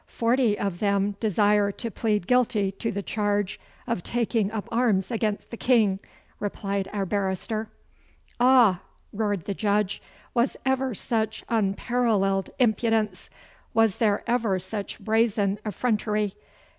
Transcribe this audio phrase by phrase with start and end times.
[0.07, 5.51] 'Forty of them desire to plead guilty to the charge of taking up arms against
[5.51, 5.99] the King,'
[6.39, 7.69] replied our barrister.
[8.39, 8.81] 'Ah!'
[9.13, 10.01] roared the Judge.
[10.33, 13.29] 'Was ever such unparalleled impudence?
[13.75, 16.33] Was there ever such brazen effrontery?